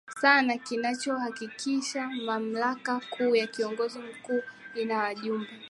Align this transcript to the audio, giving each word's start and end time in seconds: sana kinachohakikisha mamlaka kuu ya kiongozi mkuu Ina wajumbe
sana 0.21 0.57
kinachohakikisha 0.57 2.09
mamlaka 2.09 3.01
kuu 3.09 3.35
ya 3.35 3.47
kiongozi 3.47 3.99
mkuu 3.99 4.41
Ina 4.75 4.97
wajumbe 4.97 5.49